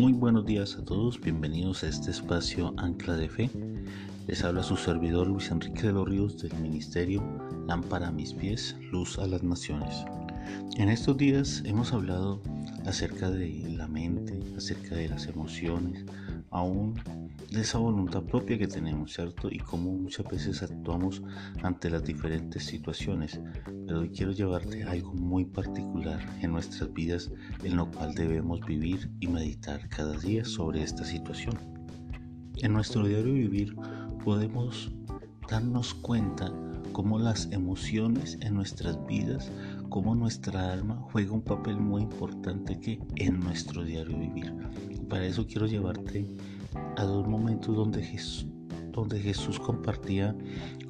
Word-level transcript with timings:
Muy 0.00 0.14
buenos 0.14 0.46
días 0.46 0.76
a 0.76 0.82
todos, 0.82 1.20
bienvenidos 1.20 1.84
a 1.84 1.88
este 1.88 2.10
espacio 2.10 2.72
Ancla 2.78 3.16
de 3.16 3.28
Fe. 3.28 3.50
Les 4.26 4.42
habla 4.42 4.62
su 4.62 4.74
servidor 4.74 5.26
Luis 5.26 5.50
Enrique 5.50 5.88
de 5.88 5.92
los 5.92 6.08
Ríos 6.08 6.40
del 6.40 6.54
Ministerio 6.54 7.22
Lámpara 7.68 8.08
a 8.08 8.10
mis 8.10 8.32
pies, 8.32 8.74
Luz 8.90 9.18
a 9.18 9.26
las 9.26 9.42
Naciones. 9.42 9.94
En 10.78 10.88
estos 10.88 11.18
días 11.18 11.62
hemos 11.66 11.92
hablado 11.92 12.40
acerca 12.86 13.30
de 13.30 13.74
la 13.76 13.88
mente, 13.88 14.40
acerca 14.56 14.94
de 14.94 15.10
las 15.10 15.26
emociones, 15.26 16.06
aún 16.50 16.94
de 17.50 17.60
esa 17.60 17.78
voluntad 17.78 18.22
propia 18.22 18.58
que 18.58 18.66
tenemos, 18.66 19.12
¿cierto? 19.12 19.48
Y 19.50 19.58
cómo 19.58 19.92
muchas 19.92 20.26
veces 20.26 20.62
actuamos 20.62 21.22
ante 21.62 21.90
las 21.90 22.04
diferentes 22.04 22.64
situaciones. 22.64 23.40
Pero 23.86 24.00
hoy 24.00 24.10
quiero 24.10 24.32
llevarte 24.32 24.84
algo 24.84 25.12
muy 25.14 25.44
particular 25.44 26.20
en 26.40 26.52
nuestras 26.52 26.92
vidas, 26.92 27.30
en 27.64 27.76
lo 27.76 27.90
cual 27.90 28.14
debemos 28.14 28.60
vivir 28.66 29.10
y 29.20 29.26
meditar 29.26 29.88
cada 29.88 30.16
día 30.18 30.44
sobre 30.44 30.82
esta 30.82 31.04
situación. 31.04 31.56
En 32.58 32.72
nuestro 32.72 33.06
diario 33.06 33.32
vivir 33.32 33.74
podemos 34.24 34.92
darnos 35.48 35.94
cuenta 35.94 36.52
cómo 36.92 37.18
las 37.18 37.48
emociones 37.52 38.38
en 38.40 38.54
nuestras 38.54 39.04
vidas, 39.06 39.50
cómo 39.88 40.14
nuestra 40.14 40.72
alma 40.72 40.96
juega 41.12 41.32
un 41.32 41.42
papel 41.42 41.76
muy 41.76 42.02
importante 42.02 42.78
que 42.78 43.00
en 43.16 43.40
nuestro 43.40 43.84
diario 43.84 44.18
vivir. 44.18 44.54
Para 45.08 45.26
eso 45.26 45.46
quiero 45.46 45.66
llevarte 45.66 46.26
a 46.96 47.04
dos 47.04 47.26
momentos 47.26 47.74
donde 47.74 48.02
Jesús, 48.02 48.46
donde 48.92 49.20
Jesús 49.20 49.58
compartía 49.58 50.36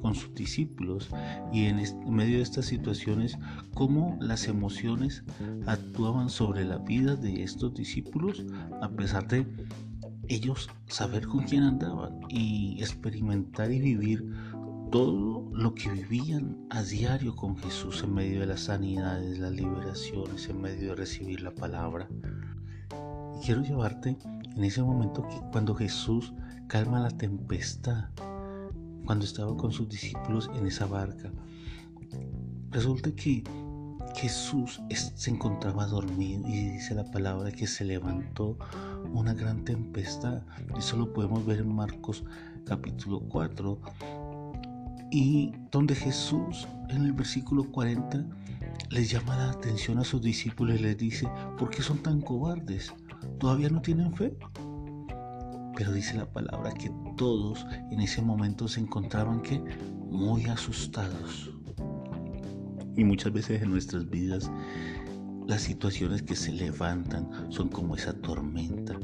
con 0.01 0.15
sus 0.15 0.33
discípulos 0.33 1.09
y 1.51 1.65
en, 1.65 1.81
medio 2.09 2.37
de 2.37 2.43
estas 2.43 2.65
situaciones 2.65 3.37
cómo 3.73 4.17
las 4.19 4.47
emociones 4.47 5.23
actuaban 5.65 6.29
sobre 6.29 6.65
la 6.65 6.77
vida 6.77 7.15
de 7.15 7.43
estos 7.43 7.73
discípulos 7.73 8.43
a 8.81 8.89
pesar 8.89 9.27
de 9.27 9.45
ellos 10.27 10.69
saber 10.87 11.27
con 11.27 11.43
quién 11.43 11.63
andaban 11.63 12.19
y 12.29 12.77
experimentar 12.79 13.71
y 13.71 13.79
vivir 13.79 14.25
todo 14.91 15.49
lo 15.53 15.73
que 15.73 15.89
vivían 15.89 16.67
a 16.69 16.83
diario 16.83 17.33
con 17.33 17.55
Jesús 17.55 18.03
en 18.03 18.13
medio 18.13 18.41
de 18.41 18.45
las 18.45 18.61
sanidades, 18.61 19.39
las 19.39 19.53
liberaciones, 19.53 20.49
en 20.49 20.59
medio 20.59 20.89
de 20.89 20.95
recibir 20.95 21.41
la 21.41 21.51
palabra. 21.51 22.09
Y 23.37 23.45
quiero 23.45 23.61
llevarte 23.61 24.17
en 24.53 24.63
ese 24.65 24.83
momento 24.83 25.25
que 25.29 25.39
cuando 25.53 25.73
Jesús 25.75 26.33
calma 26.67 26.99
la 26.99 27.09
tempestad, 27.09 28.09
cuando 29.05 29.23
estaba 29.23 29.55
con 29.55 29.71
sus 29.71 29.87
discípulos 29.87 30.51
en 30.55 30.67
esa 30.67 30.87
barca, 30.87 31.31
resulta 32.69 33.15
que 33.15 33.45
Jesús 34.15 34.81
se 35.15 35.31
encontraba 35.31 35.85
dormido 35.85 36.45
y 36.49 36.71
dice 36.71 36.95
la 36.95 37.09
palabra 37.09 37.53
que 37.53 37.65
se 37.65 37.85
levantó 37.85 38.57
una 39.13 39.33
gran 39.33 39.63
tempestad. 39.63 40.41
Eso 40.77 40.97
lo 40.97 41.13
podemos 41.13 41.45
ver 41.45 41.59
en 41.59 41.73
Marcos 41.73 42.25
capítulo 42.65 43.21
4 43.21 43.79
y 45.11 45.51
donde 45.71 45.93
Jesús 45.93 46.67
en 46.89 47.03
el 47.03 47.13
versículo 47.13 47.69
40 47.69 48.25
les 48.89 49.11
llama 49.11 49.35
la 49.35 49.51
atención 49.51 49.99
a 49.99 50.03
sus 50.03 50.21
discípulos 50.21 50.79
y 50.79 50.83
les 50.83 50.97
dice, 50.97 51.27
¿por 51.57 51.69
qué 51.69 51.81
son 51.81 52.01
tan 52.01 52.21
cobardes? 52.21 52.93
¿Todavía 53.39 53.69
no 53.69 53.81
tienen 53.81 54.13
fe? 54.13 54.35
Pero 55.75 55.91
dice 55.91 56.15
la 56.17 56.25
palabra 56.25 56.71
que 56.73 56.91
todos 57.17 57.65
en 57.91 57.99
ese 57.99 58.21
momento 58.21 58.67
se 58.67 58.79
encontraban 58.79 59.41
que 59.41 59.61
muy 60.09 60.45
asustados. 60.45 61.51
Y 62.95 63.03
muchas 63.03 63.31
veces 63.33 63.61
en 63.61 63.71
nuestras 63.71 64.09
vidas 64.09 64.51
las 65.47 65.61
situaciones 65.61 66.21
que 66.21 66.35
se 66.35 66.51
levantan 66.51 67.29
son 67.49 67.69
como 67.69 67.95
esa 67.95 68.13
tormenta, 68.13 68.97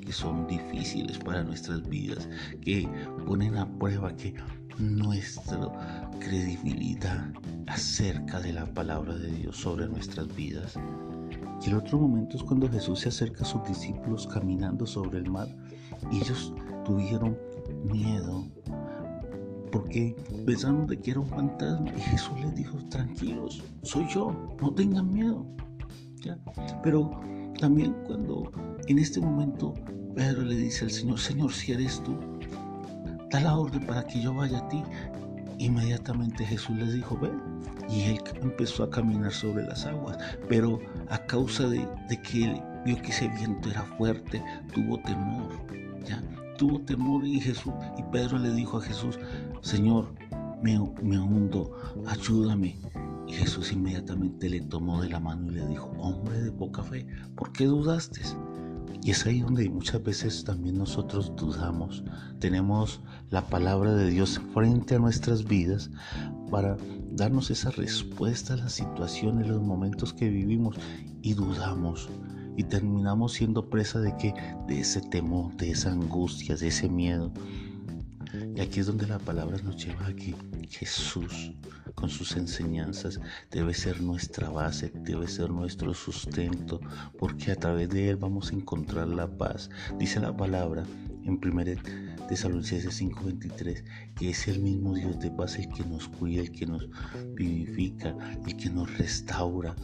que 0.00 0.12
son 0.12 0.46
difíciles 0.46 1.18
para 1.18 1.44
nuestras 1.44 1.88
vidas, 1.88 2.28
que 2.60 2.88
ponen 3.26 3.56
a 3.56 3.68
prueba 3.78 4.14
que 4.16 4.34
nuestra 4.78 6.10
credibilidad 6.18 7.32
acerca 7.66 8.40
de 8.40 8.52
la 8.52 8.66
palabra 8.66 9.14
de 9.14 9.30
Dios 9.30 9.56
sobre 9.56 9.88
nuestras 9.88 10.34
vidas. 10.34 10.74
Y 11.64 11.68
el 11.68 11.76
otro 11.76 11.98
momento 11.98 12.36
es 12.36 12.42
cuando 12.42 12.68
Jesús 12.68 13.00
se 13.00 13.08
acerca 13.08 13.44
a 13.44 13.46
sus 13.46 13.62
discípulos 13.64 14.26
caminando 14.26 14.86
sobre 14.86 15.18
el 15.18 15.30
mar 15.30 15.48
ellos 16.10 16.52
tuvieron 16.84 17.36
miedo 17.84 18.46
porque 19.70 20.14
pensaron 20.44 20.86
de 20.86 20.98
que 20.98 21.12
era 21.12 21.20
un 21.20 21.28
fantasma 21.28 21.88
y 21.96 22.00
Jesús 22.00 22.38
les 22.40 22.54
dijo, 22.54 22.76
tranquilos, 22.90 23.62
soy 23.82 24.06
yo, 24.08 24.54
no 24.60 24.74
tengan 24.74 25.10
miedo. 25.10 25.46
Pero 26.82 27.10
también 27.58 27.94
cuando 28.06 28.52
en 28.86 28.98
este 28.98 29.20
momento 29.20 29.72
Pedro 30.14 30.42
le 30.42 30.56
dice 30.56 30.84
al 30.84 30.90
Señor, 30.90 31.18
Señor, 31.18 31.52
si 31.52 31.72
eres 31.72 32.02
tú, 32.02 32.18
da 33.32 33.40
la 33.40 33.56
orden 33.56 33.86
para 33.86 34.06
que 34.06 34.20
yo 34.20 34.34
vaya 34.34 34.58
a 34.58 34.68
ti. 34.68 34.82
Inmediatamente 35.58 36.44
Jesús 36.44 36.76
les 36.76 36.92
dijo, 36.92 37.18
ven. 37.18 37.40
Y 37.88 38.02
él 38.02 38.20
empezó 38.42 38.84
a 38.84 38.90
caminar 38.90 39.32
sobre 39.32 39.64
las 39.64 39.86
aguas. 39.86 40.18
Pero 40.48 40.78
a 41.08 41.18
causa 41.18 41.66
de, 41.68 41.88
que 42.22 42.44
él 42.44 42.62
vio 42.84 43.00
que 43.00 43.10
ese 43.10 43.28
viento 43.28 43.70
era 43.70 43.82
fuerte, 43.82 44.42
tuvo 44.72 44.98
temor. 44.98 45.50
¿ya? 46.06 46.22
Tuvo 46.58 46.80
temor 46.82 47.26
y 47.26 47.40
Jesús, 47.40 47.72
y 47.98 48.02
Pedro 48.12 48.38
le 48.38 48.52
dijo 48.52 48.78
a 48.78 48.82
Jesús, 48.82 49.18
Señor, 49.62 50.14
me, 50.62 50.78
me 51.02 51.18
hundo, 51.18 51.72
ayúdame. 52.06 52.78
Y 53.26 53.32
Jesús 53.32 53.72
inmediatamente 53.72 54.48
le 54.50 54.60
tomó 54.60 55.00
de 55.00 55.08
la 55.08 55.18
mano 55.18 55.50
y 55.50 55.54
le 55.54 55.66
dijo, 55.66 55.90
hombre 55.98 56.40
de 56.40 56.52
poca 56.52 56.82
fe, 56.82 57.06
¿por 57.34 57.52
qué 57.52 57.64
dudaste? 57.64 58.20
Y 59.04 59.10
es 59.10 59.26
ahí 59.26 59.40
donde 59.40 59.68
muchas 59.68 60.02
veces 60.02 60.44
también 60.44 60.78
nosotros 60.78 61.34
dudamos. 61.34 62.04
Tenemos 62.38 63.00
la 63.30 63.44
palabra 63.48 63.94
de 63.94 64.08
Dios 64.10 64.40
frente 64.54 64.94
a 64.94 65.00
nuestras 65.00 65.44
vidas 65.44 65.90
para 66.52 66.76
darnos 67.10 67.50
esa 67.50 67.70
respuesta 67.70 68.54
a 68.54 68.58
las 68.58 68.74
situaciones, 68.74 69.48
los 69.48 69.60
momentos 69.60 70.12
que 70.12 70.28
vivimos 70.28 70.76
y 71.20 71.34
dudamos. 71.34 72.08
Y 72.56 72.62
terminamos 72.64 73.32
siendo 73.32 73.68
presa 73.68 73.98
de 73.98 74.16
que 74.18 74.34
de 74.68 74.80
ese 74.80 75.00
temor, 75.00 75.56
de 75.56 75.72
esa 75.72 75.90
angustia, 75.90 76.54
de 76.54 76.68
ese 76.68 76.88
miedo. 76.88 77.32
Y 78.54 78.60
aquí 78.60 78.80
es 78.80 78.86
donde 78.86 79.06
la 79.06 79.18
palabra 79.18 79.58
nos 79.62 79.76
lleva 79.76 80.06
a 80.06 80.14
que 80.14 80.34
Jesús, 80.70 81.52
con 81.94 82.08
sus 82.08 82.36
enseñanzas, 82.36 83.20
debe 83.50 83.74
ser 83.74 84.00
nuestra 84.00 84.48
base, 84.48 84.90
debe 84.94 85.28
ser 85.28 85.50
nuestro 85.50 85.92
sustento, 85.94 86.80
porque 87.18 87.52
a 87.52 87.56
través 87.56 87.90
de 87.90 88.08
Él 88.08 88.16
vamos 88.16 88.50
a 88.50 88.54
encontrar 88.54 89.08
la 89.08 89.26
paz. 89.26 89.70
Dice 89.98 90.20
la 90.20 90.36
palabra 90.36 90.84
en 91.24 91.38
1 91.42 91.82
Tesalonicenses 92.28 93.00
5:23 93.00 93.84
que 94.14 94.30
es 94.30 94.48
el 94.48 94.60
mismo 94.60 94.94
Dios 94.94 95.18
de 95.20 95.30
paz 95.30 95.58
el 95.58 95.68
que 95.68 95.84
nos 95.84 96.08
cuida, 96.08 96.40
el 96.40 96.52
que 96.52 96.66
nos 96.66 96.88
vivifica, 97.34 98.16
el 98.46 98.56
que 98.56 98.70
nos 98.70 98.96
restaura, 98.98 99.74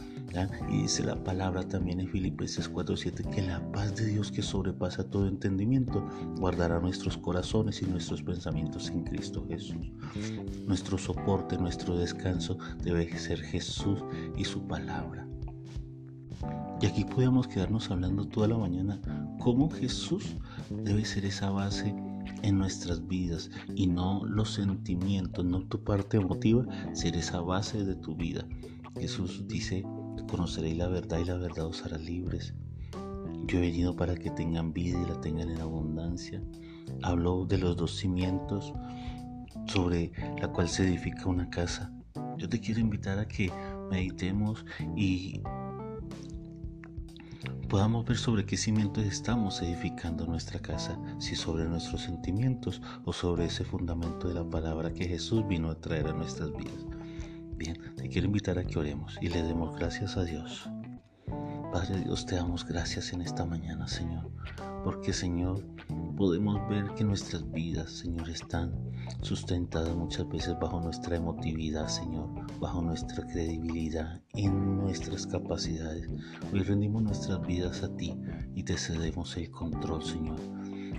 y 0.69 0.83
dice 0.83 1.03
la 1.03 1.23
palabra 1.23 1.67
también 1.67 1.99
en 1.99 2.07
Filipenses 2.07 2.69
4:7 2.69 3.29
que 3.31 3.41
la 3.41 3.59
paz 3.71 3.95
de 3.95 4.05
Dios 4.05 4.31
que 4.31 4.41
sobrepasa 4.41 5.03
todo 5.03 5.27
entendimiento 5.27 6.07
guardará 6.37 6.79
nuestros 6.79 7.17
corazones 7.17 7.81
y 7.81 7.87
nuestros 7.87 8.21
pensamientos 8.21 8.89
en 8.89 9.03
Cristo 9.03 9.45
Jesús. 9.47 9.91
Nuestro 10.67 10.97
soporte, 10.97 11.57
nuestro 11.57 11.97
descanso 11.97 12.57
debe 12.83 13.17
ser 13.17 13.39
Jesús 13.39 14.03
y 14.37 14.45
su 14.45 14.67
palabra. 14.67 15.27
Y 16.81 16.85
aquí 16.85 17.03
podemos 17.03 17.47
quedarnos 17.47 17.89
hablando 17.89 18.27
toda 18.27 18.47
la 18.47 18.57
mañana 18.57 19.01
cómo 19.39 19.69
Jesús 19.69 20.35
debe 20.69 21.05
ser 21.05 21.25
esa 21.25 21.49
base 21.49 21.93
en 22.43 22.57
nuestras 22.57 23.05
vidas 23.07 23.49
y 23.75 23.87
no 23.87 24.23
los 24.25 24.53
sentimientos, 24.53 25.43
no 25.43 25.63
tu 25.63 25.83
parte 25.83 26.17
emotiva, 26.17 26.65
ser 26.93 27.15
esa 27.15 27.41
base 27.41 27.83
de 27.83 27.95
tu 27.95 28.15
vida. 28.15 28.45
Jesús 28.99 29.47
dice 29.47 29.83
conoceréis 30.29 30.77
la 30.77 30.87
verdad 30.87 31.19
y 31.19 31.25
la 31.25 31.37
verdad 31.37 31.65
os 31.65 31.83
hará 31.83 31.97
libres. 31.97 32.53
Yo 33.47 33.57
he 33.57 33.61
venido 33.61 33.95
para 33.95 34.15
que 34.15 34.29
tengan 34.29 34.73
vida 34.73 35.01
y 35.01 35.09
la 35.09 35.19
tengan 35.21 35.49
en 35.49 35.59
abundancia. 35.59 36.41
Hablo 37.01 37.45
de 37.45 37.57
los 37.57 37.75
dos 37.75 37.95
cimientos 37.95 38.73
sobre 39.65 40.11
la 40.39 40.49
cual 40.49 40.69
se 40.69 40.83
edifica 40.83 41.27
una 41.27 41.49
casa. 41.49 41.91
Yo 42.37 42.47
te 42.47 42.59
quiero 42.59 42.79
invitar 42.79 43.19
a 43.19 43.27
que 43.27 43.51
meditemos 43.89 44.65
y 44.95 45.41
podamos 47.67 48.05
ver 48.05 48.17
sobre 48.17 48.45
qué 48.45 48.57
cimientos 48.57 49.03
estamos 49.05 49.61
edificando 49.61 50.25
nuestra 50.25 50.59
casa, 50.59 50.99
si 51.19 51.35
sobre 51.35 51.65
nuestros 51.65 52.01
sentimientos 52.01 52.81
o 53.05 53.13
sobre 53.13 53.45
ese 53.45 53.63
fundamento 53.63 54.27
de 54.27 54.35
la 54.35 54.49
palabra 54.49 54.93
que 54.93 55.07
Jesús 55.07 55.47
vino 55.47 55.69
a 55.69 55.79
traer 55.79 56.07
a 56.07 56.13
nuestras 56.13 56.51
vidas. 56.55 56.88
Bien, 57.59 57.75
te 57.97 58.07
quiero 58.07 58.27
invitar 58.27 58.57
a 58.57 58.63
que 58.63 58.79
oremos 58.79 59.17
y 59.19 59.27
le 59.27 59.43
demos 59.43 59.75
gracias 59.75 60.15
a 60.15 60.23
Dios. 60.23 60.69
Padre 61.73 61.99
Dios, 62.05 62.25
te 62.25 62.35
damos 62.35 62.65
gracias 62.65 63.11
en 63.11 63.21
esta 63.21 63.43
mañana, 63.43 63.85
Señor, 63.85 64.31
porque 64.85 65.11
Señor, 65.11 65.65
podemos 66.15 66.57
ver 66.69 66.85
que 66.95 67.03
nuestras 67.03 67.51
vidas, 67.51 67.91
Señor, 67.91 68.29
están 68.29 68.73
sustentadas 69.23 69.93
muchas 69.93 70.29
veces 70.29 70.55
bajo 70.57 70.79
nuestra 70.79 71.17
emotividad, 71.17 71.89
Señor, 71.89 72.29
bajo 72.61 72.81
nuestra 72.81 73.27
credibilidad, 73.27 74.21
en 74.35 74.77
nuestras 74.77 75.27
capacidades. 75.27 76.07
Hoy 76.53 76.63
rendimos 76.63 77.03
nuestras 77.03 77.45
vidas 77.45 77.83
a 77.83 77.93
ti 77.97 78.15
y 78.55 78.63
te 78.63 78.77
cedemos 78.77 79.35
el 79.35 79.51
control, 79.51 80.01
Señor. 80.01 80.39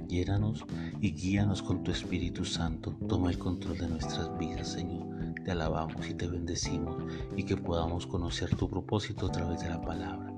Lléranos 0.09 0.67
y 1.01 1.13
guíanos 1.13 1.63
con 1.63 1.83
tu 1.83 1.91
Espíritu 1.91 2.45
Santo. 2.45 2.95
Toma 3.09 3.31
el 3.31 3.39
control 3.39 3.79
de 3.79 3.89
nuestras 3.89 4.37
vidas, 4.39 4.69
Señor. 4.69 5.20
Te 5.45 5.51
alabamos 5.53 6.09
y 6.09 6.15
te 6.15 6.29
bendecimos 6.29 6.97
y 7.37 7.45
que 7.45 7.57
podamos 7.57 8.07
conocer 8.07 8.55
tu 8.57 8.69
propósito 8.69 9.27
a 9.27 9.33
través 9.33 9.61
de 9.61 9.69
la 9.69 9.81
palabra. 9.81 10.33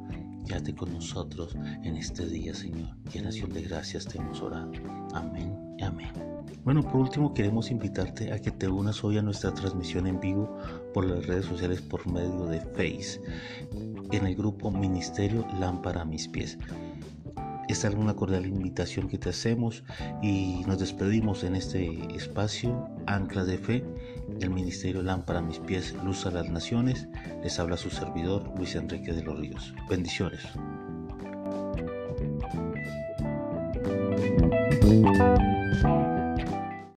Quédate 0.46 0.74
con 0.74 0.92
nosotros 0.92 1.54
en 1.54 1.96
este 1.96 2.26
día, 2.26 2.54
Señor. 2.54 2.96
Y 3.12 3.18
en 3.18 3.26
acción 3.26 3.52
de 3.52 3.62
gracias 3.62 4.06
te 4.06 4.18
hemos 4.18 4.40
orado. 4.40 4.72
Amén 5.14 5.76
y 5.78 5.84
amén. 5.84 6.12
Bueno, 6.64 6.82
por 6.82 7.00
último 7.00 7.34
queremos 7.34 7.70
invitarte 7.70 8.32
a 8.32 8.40
que 8.40 8.50
te 8.50 8.68
unas 8.68 9.02
hoy 9.02 9.18
a 9.18 9.22
nuestra 9.22 9.52
transmisión 9.52 10.06
en 10.06 10.20
vivo 10.20 10.56
por 10.94 11.04
las 11.04 11.26
redes 11.26 11.46
sociales 11.46 11.80
por 11.82 12.06
medio 12.06 12.46
de 12.46 12.60
Face 12.60 13.20
en 14.12 14.26
el 14.26 14.36
grupo 14.36 14.70
Ministerio 14.70 15.46
Lámpara 15.58 16.02
a 16.02 16.04
mis 16.04 16.28
pies. 16.28 16.58
Esta 17.72 17.88
es 17.88 17.94
una 17.94 18.14
cordial 18.14 18.44
invitación 18.44 19.08
que 19.08 19.16
te 19.16 19.30
hacemos 19.30 19.82
y 20.20 20.62
nos 20.66 20.78
despedimos 20.78 21.42
en 21.42 21.56
este 21.56 21.88
espacio, 22.14 22.86
Ancla 23.06 23.44
de 23.44 23.56
Fe, 23.56 23.82
del 24.28 24.50
Ministerio 24.50 25.02
Lámpara 25.02 25.38
a 25.38 25.42
mis 25.42 25.58
pies, 25.58 25.94
Luz 26.04 26.26
a 26.26 26.30
las 26.30 26.50
Naciones. 26.50 27.08
Les 27.42 27.58
habla 27.58 27.78
su 27.78 27.88
servidor, 27.88 28.52
Luis 28.58 28.74
Enrique 28.74 29.14
de 29.14 29.22
los 29.22 29.38
Ríos. 29.40 29.74
Bendiciones. 29.88 30.42